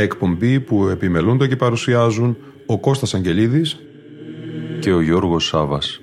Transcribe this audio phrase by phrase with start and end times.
[0.00, 2.36] Μια εκπομπή που επιμελούνται και παρουσιάζουν
[2.66, 3.78] ο Κώστας Αγγελίδης
[4.80, 6.00] και ο Γιώργος Σάβας.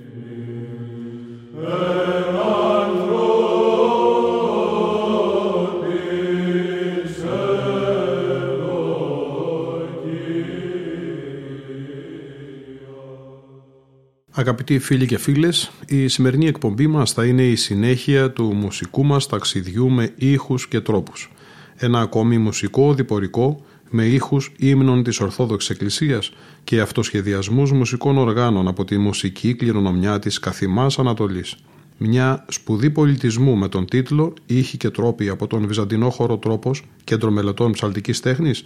[14.31, 19.27] Αγαπητοί φίλοι και φίλες, η σημερινή εκπομπή μας θα είναι η συνέχεια του μουσικού μας
[19.27, 21.31] ταξιδιού με ήχους και τρόπους.
[21.75, 26.31] Ένα ακόμη μουσικό διπορικό με ήχους ύμνων της Ορθόδοξης Εκκλησίας
[26.63, 31.55] και αυτοσχεδιασμούς μουσικών οργάνων από τη μουσική κληρονομιά της Καθημάς Ανατολής.
[31.97, 37.31] Μια σπουδή πολιτισμού με τον τίτλο «Ήχοι και τρόποι από τον Βυζαντινό χώρο τρόπος, κέντρο
[37.31, 38.63] μελετών ψαλτικής τέχνης»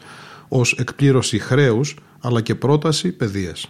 [0.48, 3.70] ως εκπλήρωση χρέους αλλά και πρόταση παιδείας.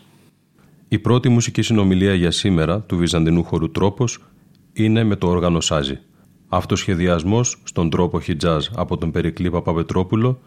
[0.88, 4.20] Η πρώτη μουσική συνομιλία για σήμερα του Βυζαντινού χώρου τρόπος
[4.74, 6.00] είναι με το όργανο Σάζι.
[6.48, 10.42] Αυτοσχεδιασμός στον τρόπο χιτζάζ από τον Περικλή Παπαπετρόπουλο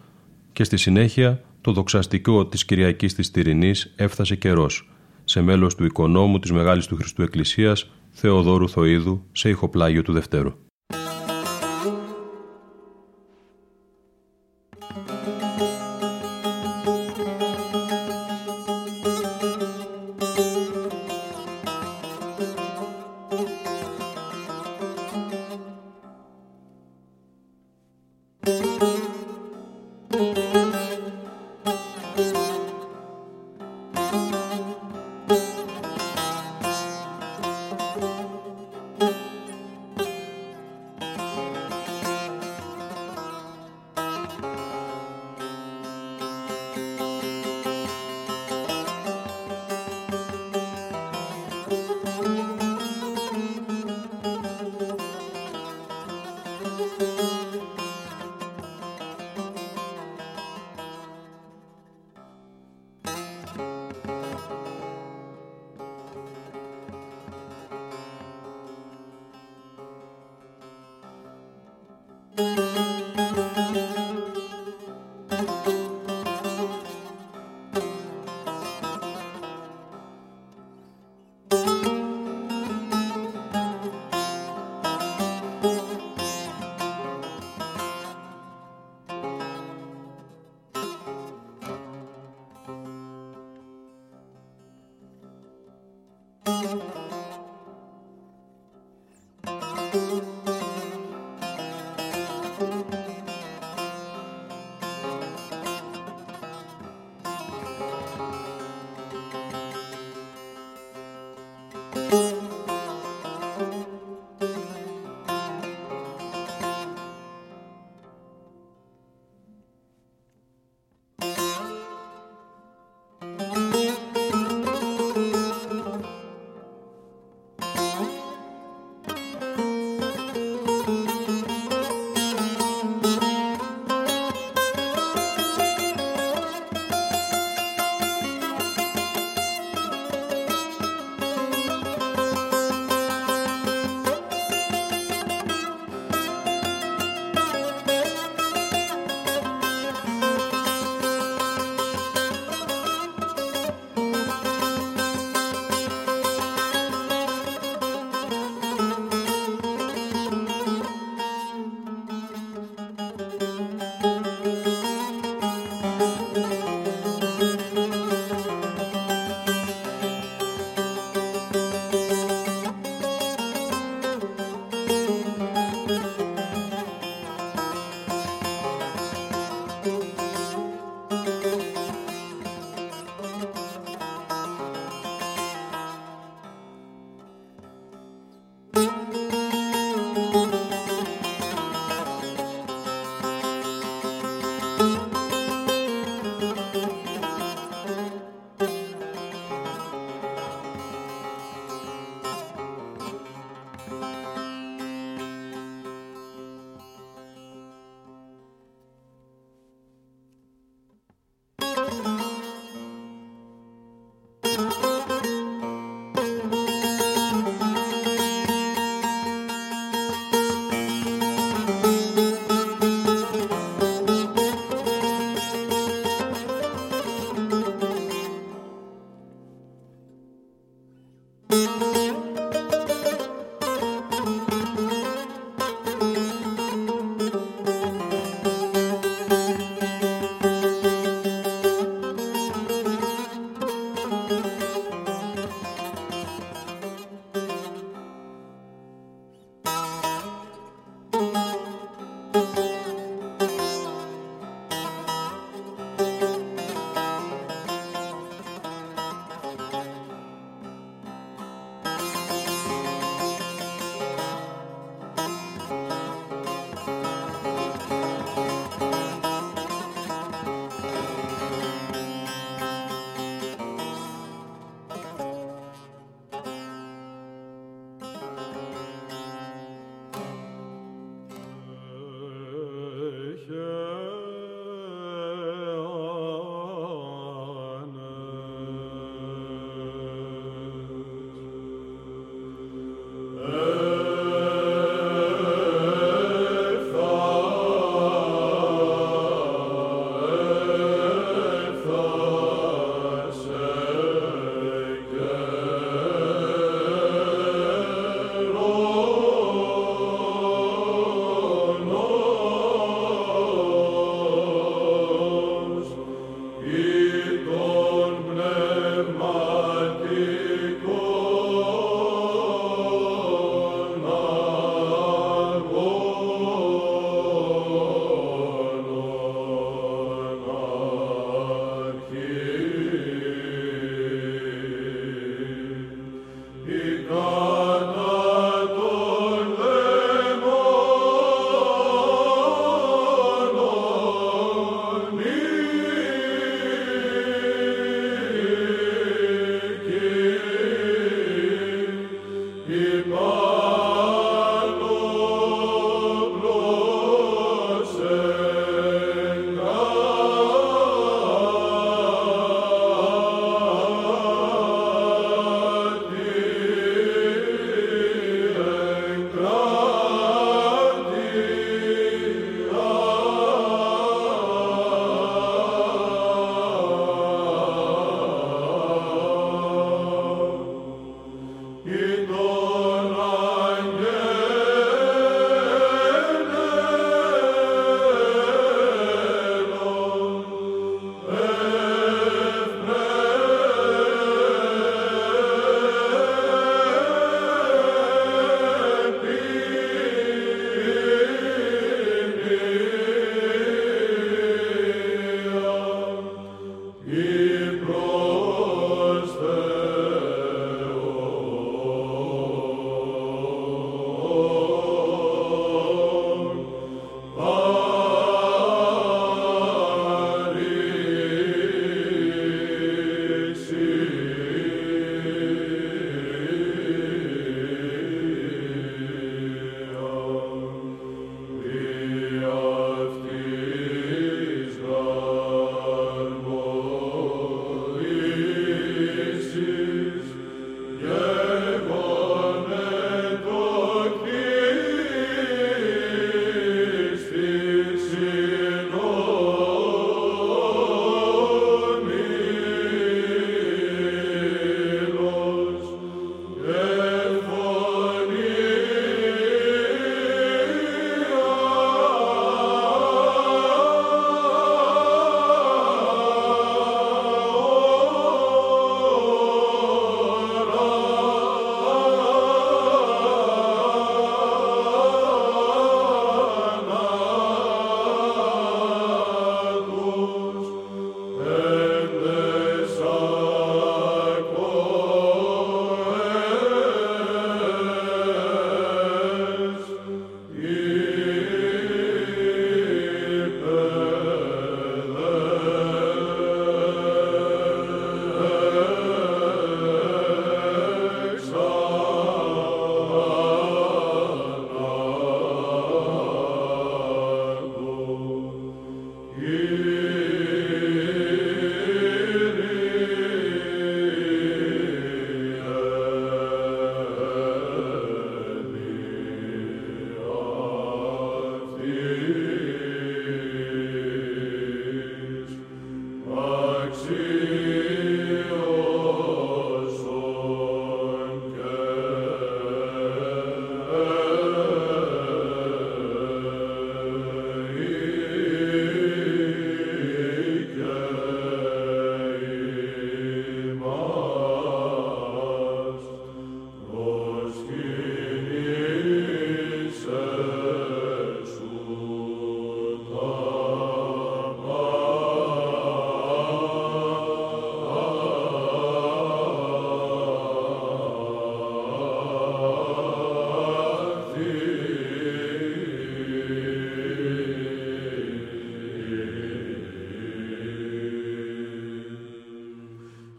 [0.55, 4.89] και στη συνέχεια το δοξαστικό της Κυριακής της Τυρινής έφτασε καιρός
[5.23, 10.64] σε μέλος του οικονόμου της Μεγάλης του Χριστού Εκκλησίας Θεοδόρου Θοίδου σε ηχοπλάγιο του Δευτέρου.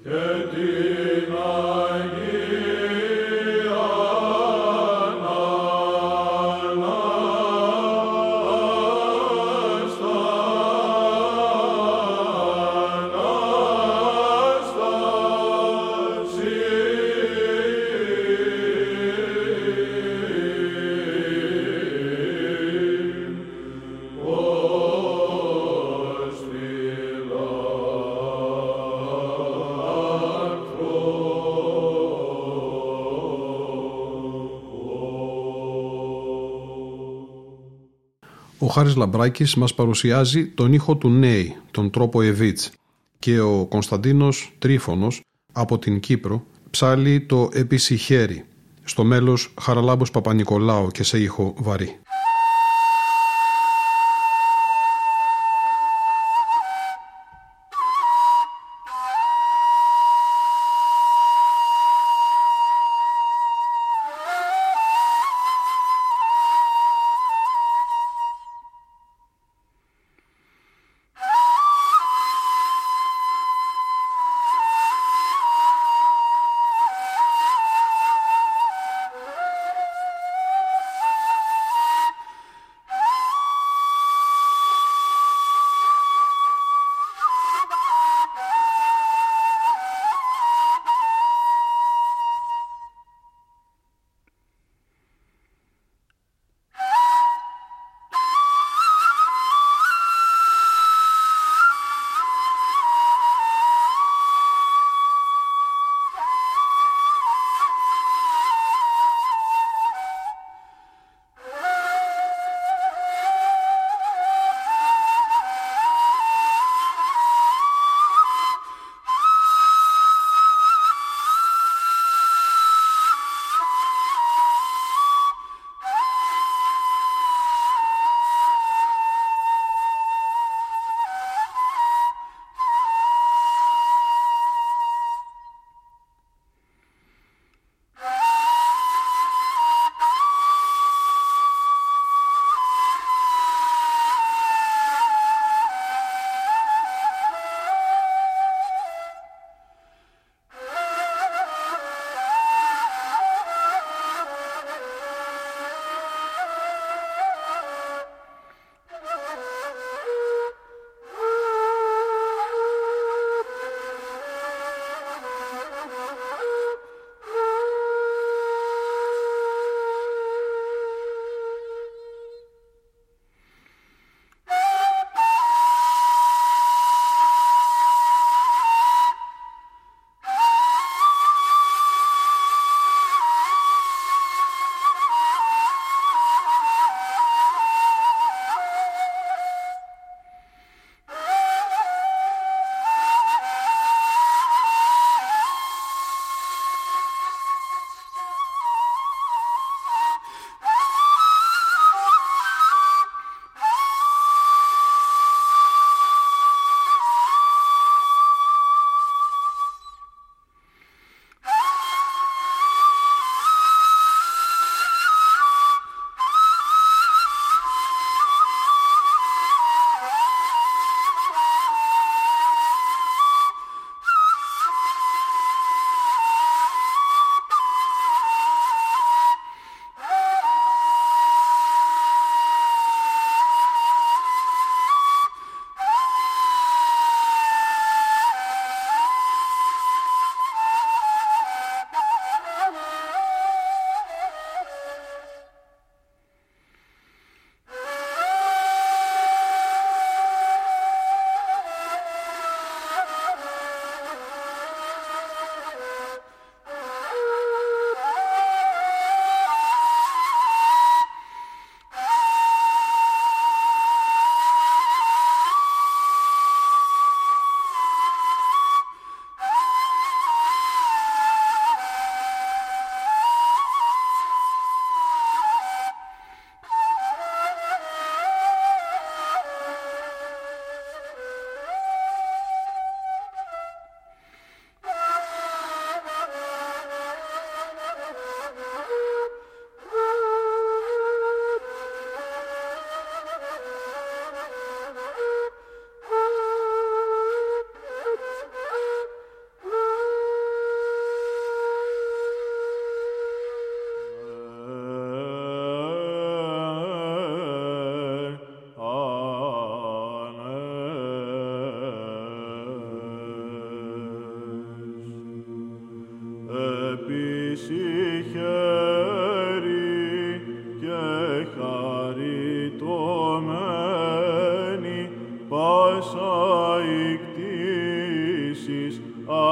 [0.06, 0.75] che ti
[38.76, 42.70] Χάρης Λαμπράκης μας παρουσιάζει τον ήχο του Νέη, τον τρόπο Εβίτς
[43.18, 45.20] και ο Κωνσταντίνος Τρίφωνος
[45.52, 48.44] από την Κύπρο ψάλει το «Επισυχέρι»
[48.84, 52.00] στο μέλος Χαραλάμπος Παπα-Νικολάου και σε ήχο βαρύ.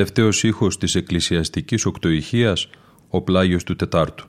[0.00, 2.68] τελευταίος ήχος της εκκλησιαστικής οκτωηχίας,
[3.08, 4.26] ο πλάγιος του Τετάρτου.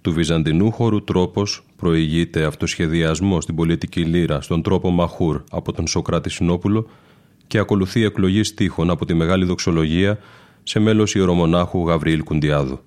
[0.00, 6.30] Του βυζαντινού χώρου τρόπος προηγείται αυτοσχεδιασμός στην πολιτική λύρα στον τρόπο Μαχούρ από τον Σοκράτη
[6.30, 6.86] Συνόπουλο
[7.46, 10.18] και ακολουθεί εκλογής στίχων από τη Μεγάλη Δοξολογία
[10.62, 12.80] σε μέλος ιερομονάχου Γαβριήλ Κουντιάδου.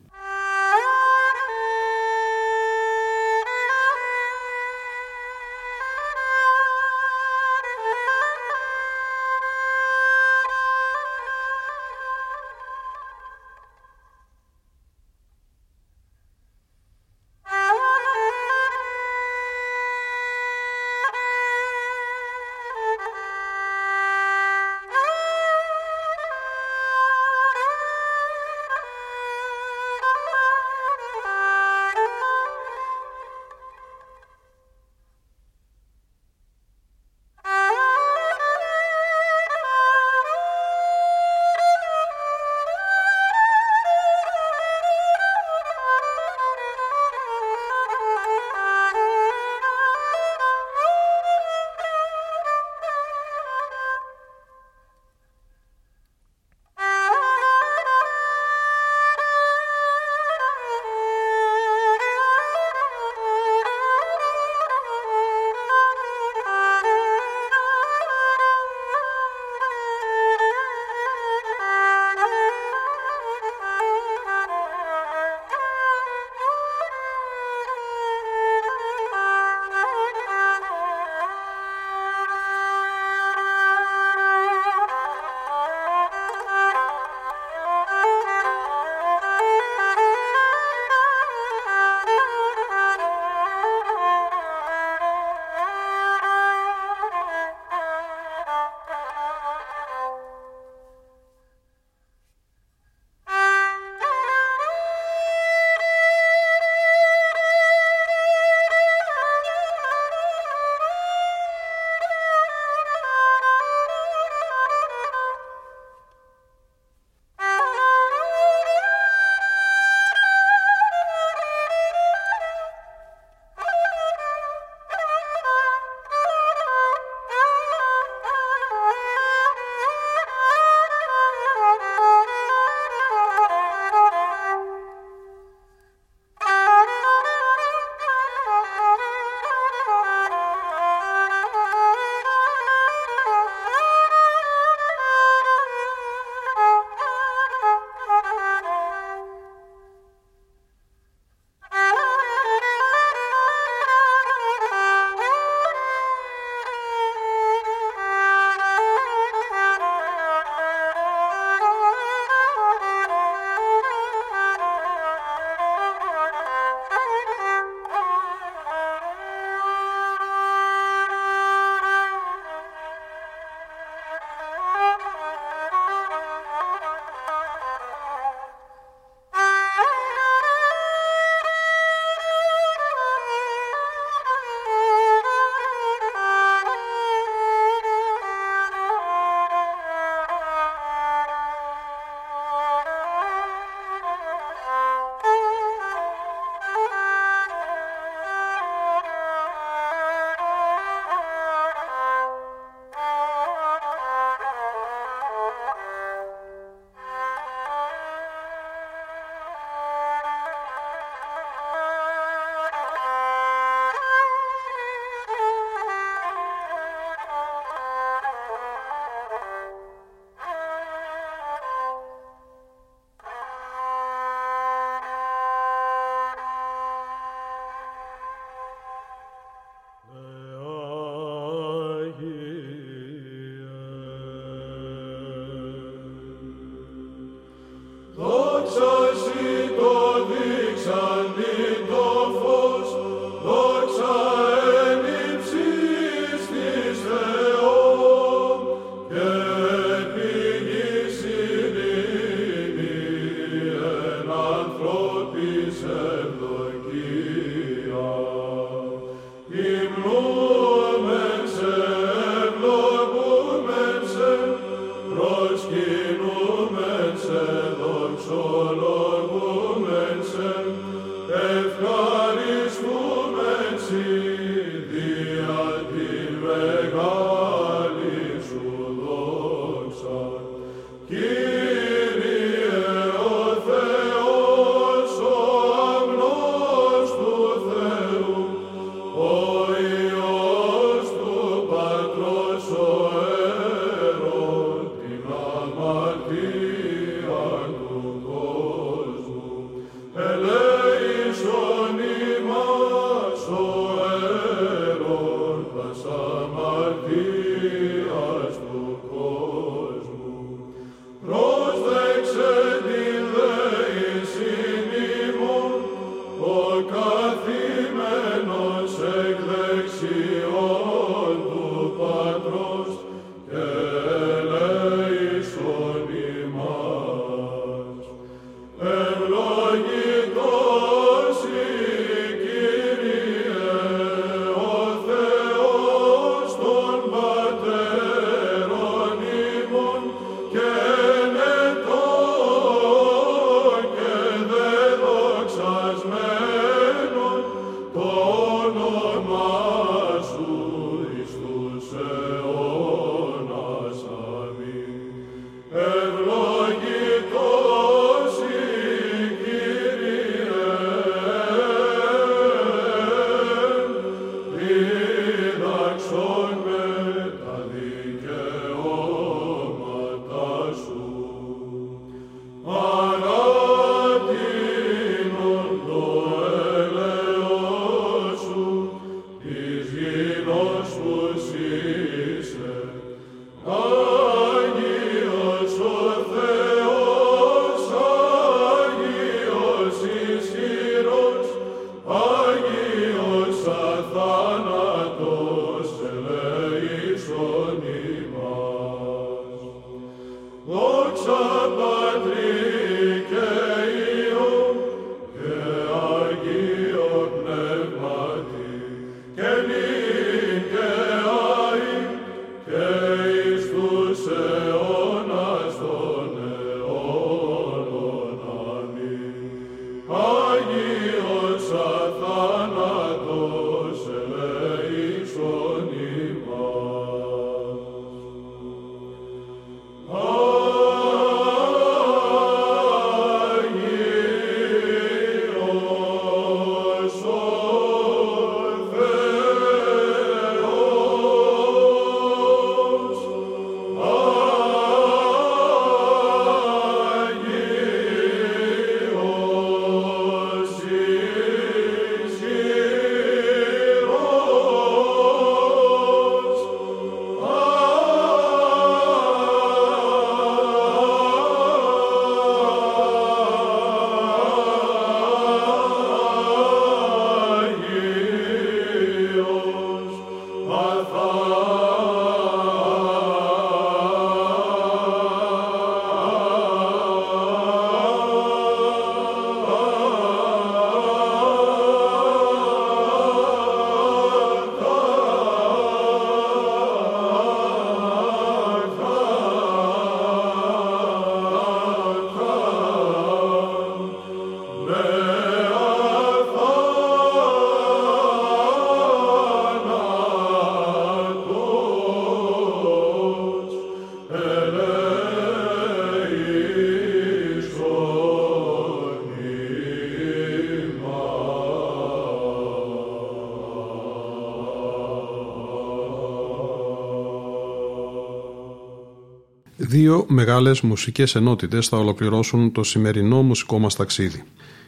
[520.28, 524.44] Δύο μεγάλες μουσικές ενότητες θα ολοκληρώσουν το σημερινό μουσικό μας ταξίδι.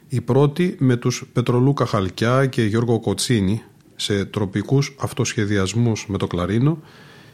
[0.10, 3.62] Η πρώτη με τους Πετρολούκα Χαλκιά και Γιώργο Κοτσίνη
[3.96, 6.80] σε τροπικούς αυτοσχεδιασμούς με το κλαρίνο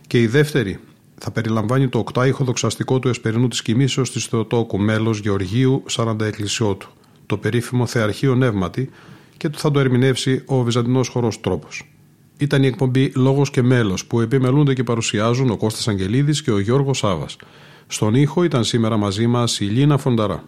[0.08, 0.80] και η δεύτερη
[1.18, 6.90] θα περιλαμβάνει το οκτάιχο δοξαστικό του Εσπερινού της Κοιμήσεως της Θεοτόκου μέλος Γεωργίου Σαρανταεκκλησιώτου,
[7.26, 8.90] το περίφημο Θεαρχείο Νεύματι
[9.38, 11.94] και θα το ερμηνεύσει ο Βυζαντινός χορός τρόπος.
[12.38, 16.60] Ήταν η εκπομπή Λόγος και Μέλος που επιμελούνται και παρουσιάζουν ο Κώστας Αγγελίδης και ο
[16.60, 17.38] Γιώργος Σάβας.
[17.92, 20.44] Στον ήχο ήταν σήμερα μαζί μας η Λίνα Φονταρά.